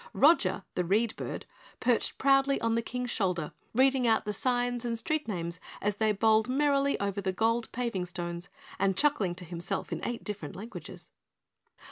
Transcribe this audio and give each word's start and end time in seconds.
Roger, 0.15 0.63
the 0.73 0.83
Read 0.83 1.15
Bird, 1.15 1.45
perched 1.79 2.17
proudly 2.17 2.59
on 2.59 2.73
the 2.73 2.81
King's 2.81 3.11
shoulder, 3.11 3.51
reading 3.75 4.07
out 4.07 4.25
the 4.25 4.33
signs 4.33 4.83
and 4.83 4.97
street 4.97 5.27
names 5.27 5.59
as 5.79 5.97
they 5.97 6.11
bowled 6.11 6.49
merrily 6.49 6.99
over 6.99 7.21
the 7.21 7.31
gold 7.31 7.71
paving 7.71 8.07
stones, 8.07 8.49
and 8.79 8.97
chuckling 8.97 9.35
to 9.35 9.45
himself 9.45 9.91
in 9.91 10.03
eight 10.03 10.23
different 10.23 10.55
languages. 10.55 11.11